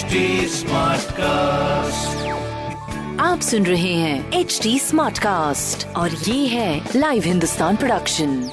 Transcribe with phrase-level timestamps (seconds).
[0.00, 0.18] HD
[1.12, 2.28] cast
[3.20, 8.50] आप सुन रहे हैं एच डी स्मार्ट कास्ट और ये है Live Hindustan production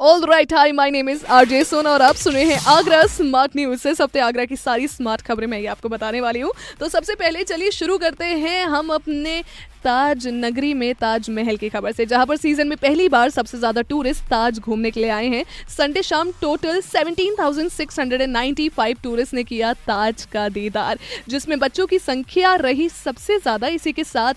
[0.00, 3.02] all right hi my name is R J Sona और आप सुन रहे हैं आगरा
[3.06, 6.52] स्मार्ट न्यूज़ से। हफ़्ते आगरा की सारी स्मार्ट खबरें मैं ये आपको बताने वाली हूँ।
[6.80, 9.42] तो सबसे पहले चलिए शुरू करते हैं हम अपने
[9.84, 13.82] ताज नगरी में ताजमहल की खबर से जहाँ पर सीज़न में पहली बार सबसे ज़्यादा
[13.84, 20.24] टूरिस्ट ताज घूमने के लिए आए हैं। संडे शाम टोटल 17,695 टूरिस्ट ने किया ताज
[20.32, 24.34] का दीदार जिसमें बच्चों की संख्या रही सबसे ज़्यादा। इसी के साथ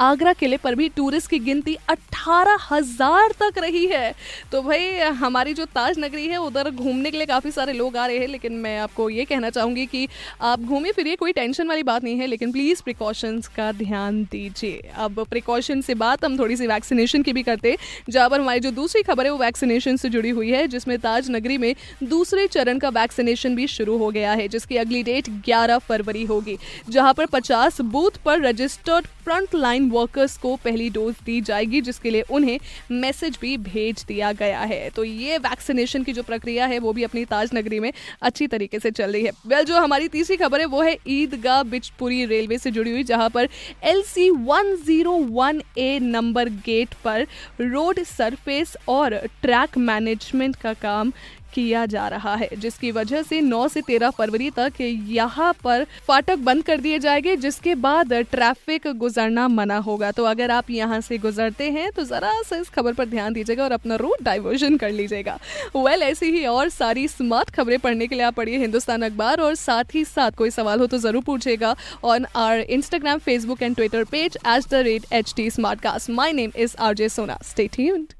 [0.00, 4.14] आगरा किले पर भी टूरिस्ट की गिनती अट्ठारह हज़ार तक रही है।
[4.52, 8.06] तो भाई हमारी जो ताज नगरी है उधर घूमने के लिए काफ़ी सारे लोग आ
[8.06, 10.08] रहे हैं लेकिन मैं आपको ये कहना चाहूँगी कि
[10.42, 14.89] आप घूमिए फिरिए कोई टेंशन वाली बात नहीं है लेकिन प्लीज़ प्रिकॉशंस का ध्यान दीजिए।
[14.90, 17.76] अब प्रिकॉशन से बात, हम थोड़ी सी वैक्सीनेशन की भी करते
[18.10, 21.30] जहाँ पर हमारी जो दूसरी खबर है, वो वैक्सीनेशन से जुड़ी हुई है, जिसमें ताज
[21.30, 25.78] नगरी में दूसरे चरण का वैक्सीनेशन भी शुरू हो गया है, जिसकी अगली डेट 11
[25.78, 26.58] फरवरी होगी,
[26.90, 32.10] जहाँ पर 50 बूथ पर रजिस्टर्ड फ्रंट लाइन वर्कर्स को पहली डोज दी जाएगी, जिसके
[32.10, 32.58] लिए उन्हें
[32.90, 37.02] मैसेज भी भेज दिया गया है। तो ये वैक्सीनेशन की जो प्रक्रिया है, वो भी
[37.02, 40.60] अपनी ताज नगरी में अच्छी तरीके से चल रही है। वेल जो हमारी तीसरी खबर
[40.60, 43.48] है, वो है ईदगाह बिचपुरी रेलवे से जुड़ी हुई, जहाँ पर
[43.84, 47.26] L C one zero one A number gate पर
[47.60, 51.12] रोड सरफेस और ट्रैक मैनेजमेंट का काम
[51.52, 56.38] किया जा रहा है जिसकी वजह से 9 से 13 फरवरी तक यहाँ पर फाटक
[56.40, 61.18] बंद कर दिए जाएँगे जिसके बाद ट्रैफ़िक गुजरना मना होगा। तो अगर आप यहाँ से
[61.18, 64.90] गुजरते हैं तो ज़रा सा इस खबर पर ध्यान दीजिएगा और अपना रूट डाइवर्जन कर
[64.90, 65.38] लीजिएगा।
[65.76, 69.40] वेल well, ऐसी ही और सारी स्मार्ट खबरें पढ़ने के लिए आप पढ़िए हिंदुस्तान अखबार
[69.40, 73.76] और साथ ही साथ कोई सवाल हो तो ज़रूर पूछेगा on our Instagram Facebook and
[73.76, 77.38] Twitter page at the rate H T smart cast my name is R J Sona
[77.44, 78.19] stay tuned